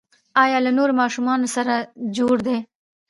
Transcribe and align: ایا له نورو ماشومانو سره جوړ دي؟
ایا 0.43 0.57
له 0.65 0.71
نورو 0.77 0.93
ماشومانو 1.01 1.47
سره 1.55 1.73
جوړ 2.17 2.35
دي؟ 2.47 2.57